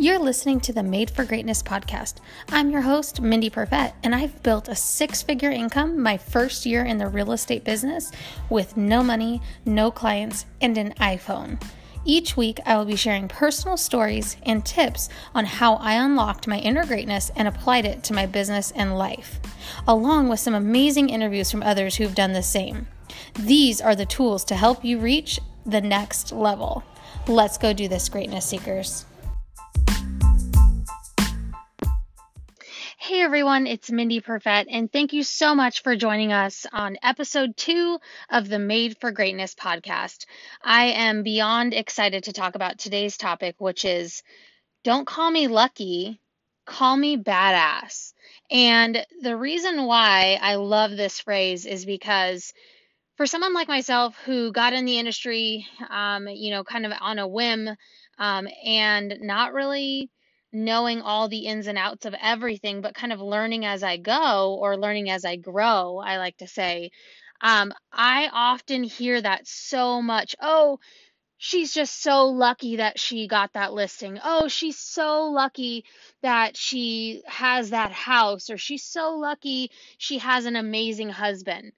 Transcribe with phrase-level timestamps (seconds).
[0.00, 2.20] You're listening to the Made for Greatness podcast.
[2.48, 6.86] I'm your host, Mindy Perfette, and I've built a six figure income my first year
[6.86, 8.10] in the real estate business
[8.48, 11.62] with no money, no clients, and an iPhone.
[12.06, 16.60] Each week, I will be sharing personal stories and tips on how I unlocked my
[16.60, 19.38] inner greatness and applied it to my business and life,
[19.86, 22.86] along with some amazing interviews from others who've done the same.
[23.38, 26.84] These are the tools to help you reach the next level.
[27.28, 29.04] Let's go do this, greatness seekers.
[33.10, 37.56] Hey everyone, it's Mindy Perfette, and thank you so much for joining us on episode
[37.56, 40.26] two of the Made for Greatness podcast.
[40.62, 44.22] I am beyond excited to talk about today's topic, which is
[44.84, 46.20] don't call me lucky,
[46.66, 48.12] call me badass.
[48.48, 52.52] And the reason why I love this phrase is because
[53.16, 57.18] for someone like myself who got in the industry, um, you know, kind of on
[57.18, 57.70] a whim
[58.20, 60.12] um, and not really
[60.52, 64.56] knowing all the ins and outs of everything, but kind of learning as I go
[64.60, 66.90] or learning as I grow, I like to say.
[67.40, 70.36] Um, I often hear that so much.
[70.40, 70.78] Oh,
[71.38, 74.18] she's just so lucky that she got that listing.
[74.22, 75.84] Oh, she's so lucky
[76.22, 81.72] that she has that house, or she's so lucky she has an amazing husband.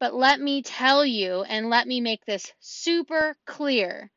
[0.00, 4.10] But let me tell you, and let me make this super clear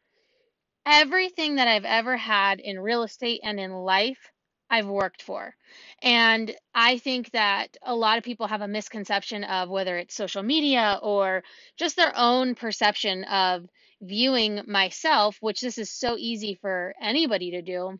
[0.85, 4.31] everything that I've ever had in real estate and in life,
[4.69, 5.53] I've worked for.
[6.01, 10.43] And I think that a lot of people have a misconception of whether it's social
[10.43, 11.43] media or
[11.77, 13.67] just their own perception of
[14.01, 17.99] viewing myself, which this is so easy for anybody to do.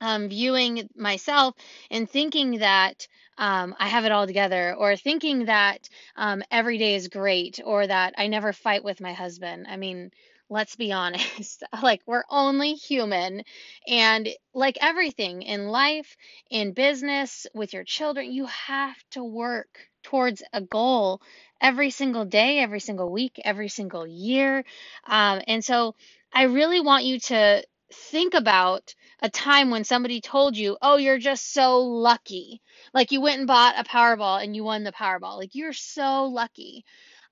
[0.00, 1.54] Um, viewing myself
[1.90, 3.06] and thinking that
[3.38, 7.86] um, I have it all together, or thinking that um, every day is great, or
[7.86, 9.66] that I never fight with my husband.
[9.68, 10.10] I mean,
[10.48, 11.62] let's be honest.
[11.82, 13.42] like, we're only human.
[13.86, 16.16] And like everything in life,
[16.50, 21.20] in business, with your children, you have to work towards a goal
[21.60, 24.64] every single day, every single week, every single year.
[25.06, 25.94] Um, and so
[26.32, 31.18] I really want you to think about a time when somebody told you, oh, you're
[31.18, 32.60] just so lucky.
[32.92, 35.38] Like you went and bought a Powerball and you won the Powerball.
[35.38, 36.84] Like you're so lucky.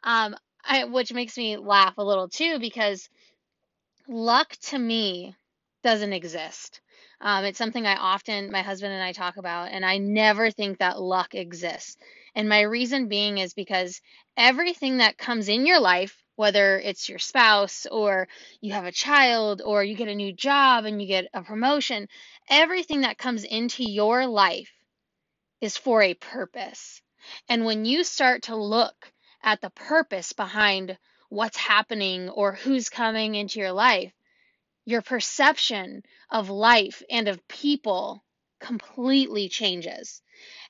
[0.04, 0.34] Um,
[0.64, 3.08] I, which makes me laugh a little too because
[4.08, 5.34] luck to me
[5.82, 6.80] doesn't exist.
[7.20, 10.78] Um, it's something I often, my husband and I talk about, and I never think
[10.78, 11.96] that luck exists.
[12.34, 14.00] And my reason being is because
[14.36, 18.26] everything that comes in your life, whether it's your spouse or
[18.60, 22.08] you have a child or you get a new job and you get a promotion,
[22.48, 24.72] everything that comes into your life
[25.60, 27.00] is for a purpose.
[27.48, 29.11] And when you start to look
[29.42, 30.96] at the purpose behind
[31.28, 34.12] what's happening or who's coming into your life,
[34.84, 38.24] your perception of life and of people
[38.60, 40.22] completely changes.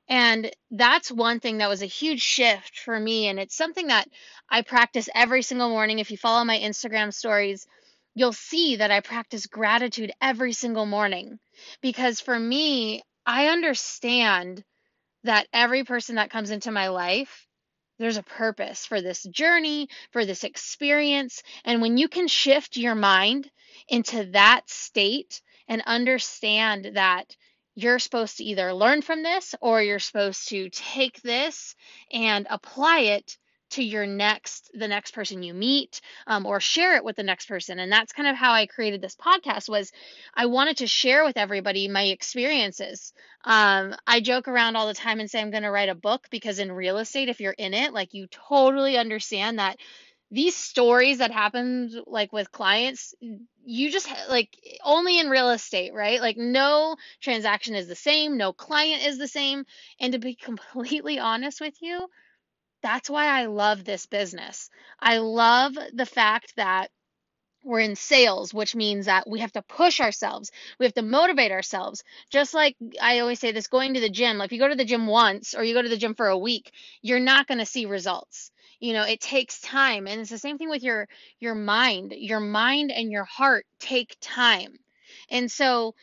[0.08, 3.28] And that's one thing that was a huge shift for me.
[3.28, 4.08] And it's something that
[4.48, 5.98] I practice every single morning.
[5.98, 7.66] If you follow my Instagram stories,
[8.14, 11.38] you'll see that I practice gratitude every single morning.
[11.80, 14.64] Because for me, I understand
[15.24, 17.46] that every person that comes into my life
[17.98, 21.42] there's a purpose for this journey, for this experience.
[21.64, 23.50] And when you can shift your mind
[23.88, 27.36] into that state and understand that
[27.74, 31.74] you're supposed to either learn from this or you're supposed to take this
[32.10, 33.38] and apply it
[33.72, 37.46] to your next the next person you meet um, or share it with the next
[37.46, 37.78] person.
[37.78, 39.92] And that's kind of how i created this podcast was
[40.34, 43.12] i wanted to share with everybody my experiences.
[43.44, 46.28] Um, i joke around all the time and say i'm going to write a book
[46.30, 49.78] because in real estate if you're in it like you totally understand that
[50.30, 53.14] these stories that happen like with clients
[53.64, 56.20] you just like only in real estate right?
[56.20, 59.64] Like no transaction is the same no client is the same.
[60.00, 62.08] And to be completely honest with you
[62.82, 64.70] that's why I love this business.
[65.00, 66.90] I love the fact that
[67.64, 70.50] we're in sales, which means that we have to push ourselves.
[70.78, 72.02] We have to motivate ourselves.
[72.30, 74.74] Just like I always say this going to the gym, like if you go to
[74.74, 77.58] the gym once or you go to the gym for a week, you're not going
[77.58, 78.50] to see results.
[78.80, 80.08] You know, it takes time.
[80.08, 81.08] And it's the same thing with your
[81.38, 82.12] your mind.
[82.16, 84.74] Your mind and your heart take time.
[85.30, 85.94] And so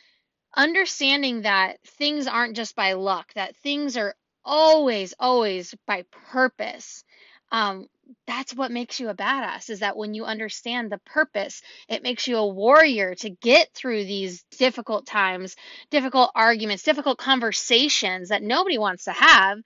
[0.55, 4.15] understanding that things aren't just by luck, that things are
[4.49, 7.03] always, always by purpose.
[7.51, 7.85] Um,
[8.25, 12.27] that's what makes you a badass is that when you understand the purpose, it makes
[12.27, 15.55] you a warrior to get through these difficult times,
[15.91, 19.59] difficult arguments, difficult conversations that nobody wants to have.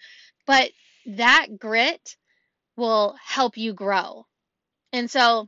[0.45, 0.71] But
[1.06, 2.18] that grit
[2.75, 4.25] will help you grow.
[4.91, 5.47] And so,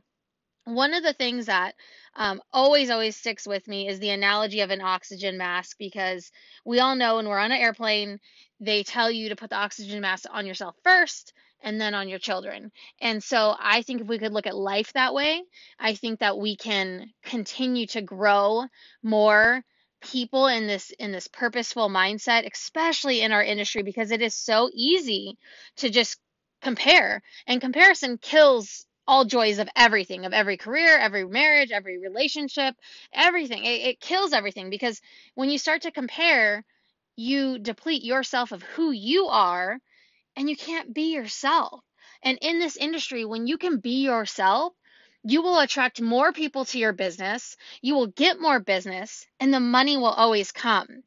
[0.64, 1.74] one of the things that
[2.16, 6.32] um, always, always sticks with me is the analogy of an oxygen mask because
[6.64, 8.18] we all know when we're on an airplane,
[8.58, 12.18] they tell you to put the oxygen mask on yourself first and then on your
[12.18, 12.72] children.
[13.00, 15.42] And so I think if we could look at life that way,
[15.78, 18.64] I think that we can continue to grow
[19.02, 19.62] more
[20.00, 24.70] people in this in this purposeful mindset especially in our industry because it is so
[24.72, 25.38] easy
[25.76, 26.18] to just
[26.62, 32.74] compare and comparison kills all joys of everything of every career every marriage every relationship
[33.12, 35.00] everything it, it kills everything because
[35.34, 36.64] when you start to compare
[37.16, 39.78] you deplete yourself of who you are
[40.36, 41.82] and you can't be yourself
[42.22, 44.72] and in this industry when you can be yourself
[45.24, 49.60] you will attract more people to your business, you will get more business, and the
[49.60, 51.02] money will always come.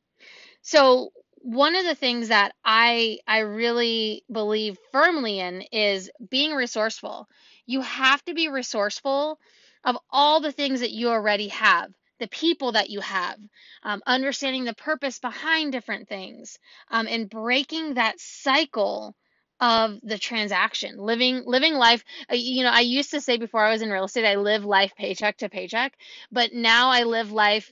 [0.62, 1.12] So,
[1.42, 7.28] one of the things that I I really believe firmly in is being resourceful.
[7.70, 9.40] You have to be resourceful
[9.84, 13.38] of all the things that you already have, the people that you have,
[13.84, 16.58] um, understanding the purpose behind different things,
[16.90, 19.16] um, and breaking that cycle
[19.62, 22.04] of the transaction living living life.
[22.32, 24.64] Uh, you know i used to say before i was in real estate i live
[24.66, 25.94] life paycheck to paycheck
[26.32, 27.72] but now i live life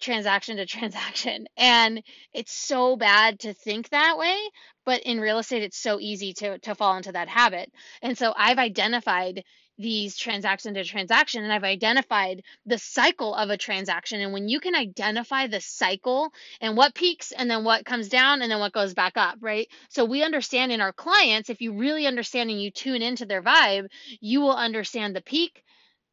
[0.00, 2.02] transaction to transaction and
[2.32, 4.36] it's so bad to think that way
[4.84, 7.70] but in real estate it's so easy to to fall into that habit
[8.02, 9.42] and so i've identified
[9.78, 14.20] these transaction to transaction and I've identified the cycle of a transaction.
[14.20, 18.42] And when you can identify the cycle and what peaks and then what comes down
[18.42, 19.68] and then what goes back up, right?
[19.88, 23.42] So we understand in our clients, if you really understand and you tune into their
[23.42, 23.86] vibe,
[24.20, 25.62] you will understand the peak,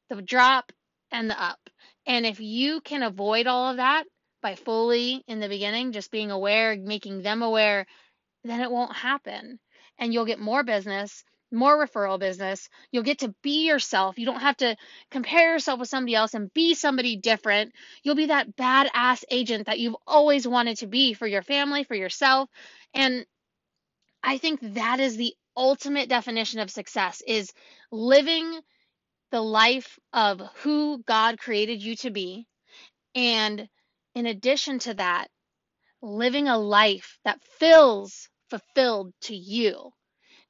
[0.09, 0.71] the drop,
[1.11, 1.59] and the up.
[2.05, 4.05] And if you can avoid all of that
[4.41, 7.85] by fully in the beginning, just being aware, making them aware,
[8.43, 9.59] then it won't happen.
[9.97, 12.69] And you'll get more business more referral business.
[12.91, 14.19] You'll get to be yourself.
[14.19, 14.75] You don't have to
[15.09, 17.73] compare yourself with somebody else and be somebody different.
[18.03, 21.95] You'll be that badass agent that you've always wanted to be for your family, for
[21.95, 22.49] yourself.
[22.93, 23.25] And
[24.21, 27.53] I think that is the ultimate definition of success is
[27.91, 28.59] living
[29.35, 32.47] the life of who God created you to be.
[33.15, 33.67] And
[34.15, 35.27] in addition to that,
[36.01, 39.91] living a life that feels fulfilled to you.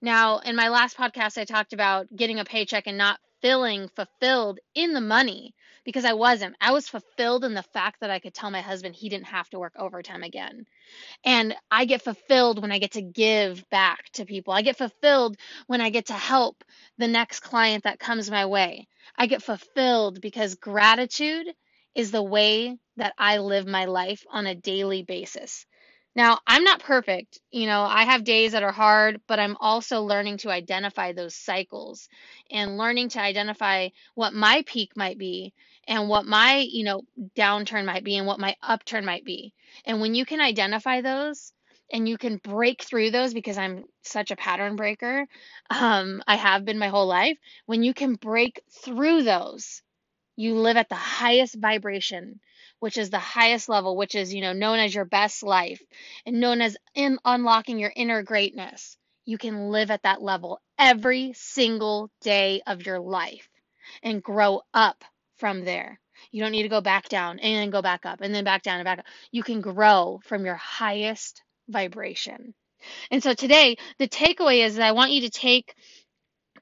[0.04, 4.60] Now, in my last podcast, I talked about getting a paycheck and not feeling fulfilled
[4.74, 5.54] in the money
[5.84, 6.56] because I wasn't.
[6.60, 9.48] I was fulfilled in the fact that I could tell my husband he didn't have
[9.52, 10.66] to work overtime again.
[11.24, 14.52] And I get fulfilled when I get to give back to people.
[14.52, 15.38] I get fulfilled
[15.68, 16.64] when I get to help
[16.98, 18.88] the next client that comes my way.
[19.16, 21.46] I get fulfilled because gratitude
[21.94, 25.68] is the way that I live my life on a daily basis.
[26.16, 27.40] Now, I'm not perfect.
[27.52, 31.36] You know, I have days that are hard, but I'm also learning to identify those
[31.36, 32.08] cycles
[32.50, 35.54] and learning to identify what my peak might be
[35.88, 37.04] and what my, you know,
[37.36, 39.54] downturn might be and what my upturn might be.
[39.86, 41.54] And when you can identify those
[41.92, 45.28] and you can break through those because I'm such a pattern breaker,
[45.70, 47.38] um, I have been my whole life.
[47.66, 49.82] When you can break through those,
[50.38, 52.40] you live at the highest vibration
[52.80, 55.82] which is the highest level, which is, you know, known as your best life
[56.26, 58.98] and known as in unlocking your inner greatness.
[59.26, 63.50] You can live at that level every single day of your life
[64.04, 65.04] and grow up
[65.38, 66.00] from there.
[66.32, 68.64] You don't need to go back down and then go back up and then back
[68.64, 69.06] down and back up.
[69.32, 72.54] You can grow from your highest vibration.
[73.10, 75.74] And so today, the takeaway is that I want you to take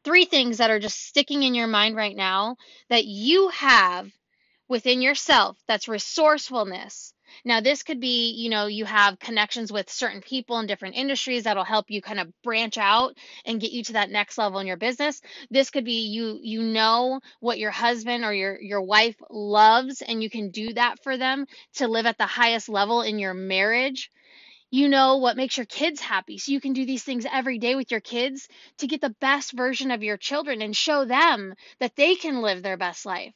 [0.03, 2.55] three things that are just sticking in your mind right now
[2.89, 4.09] that you have
[4.67, 7.13] within yourself that's resourcefulness.
[7.45, 11.43] Now, this could be, you know, you have connections with certain people in different industries
[11.43, 14.67] that'll help you kind of branch out and get you to that next level in
[14.67, 15.21] your business.
[15.49, 20.21] This could be you you know what your husband or your your wife loves and
[20.21, 24.11] you can do that for them to live at the highest level in your marriage.
[24.69, 26.37] You know what makes your kids happy.
[26.37, 29.51] So you can do these things every day with your kids to get the best
[29.53, 33.33] version of your children and show them that they can live their best life.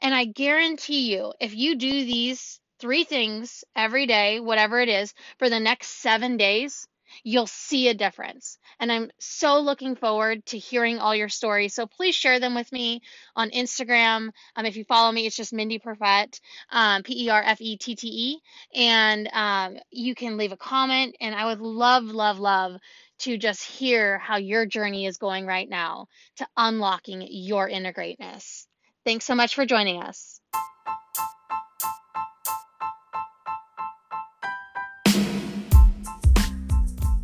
[0.00, 5.14] And I guarantee you, if you do these three things every day, whatever it is,
[5.38, 6.86] for the next seven days,
[7.22, 8.58] you'll see a difference.
[8.80, 11.74] And I'm so looking forward to hearing all your stories.
[11.74, 13.00] So please share them with me
[13.36, 14.30] on Instagram.
[14.56, 17.76] Um, if you follow me, it's just Mindy Perfette, um, P E R F E
[17.76, 18.38] T T E.
[18.74, 21.16] And um, you can leave a comment.
[21.20, 22.78] And I would love, love, love
[23.20, 28.66] to just hear how your journey is going right now to unlocking your inner greatness.
[29.04, 30.40] Thanks so much for joining us.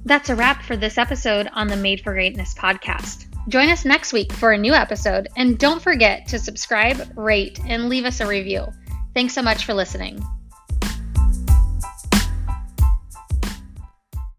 [0.04, 3.26] That's a wrap for this episode on the Made for Greatness podcast.
[3.48, 7.88] Join us next week for a new episode, and don't forget to subscribe, rate, and
[7.88, 8.66] leave us a review.
[9.14, 10.22] Thanks so much for listening.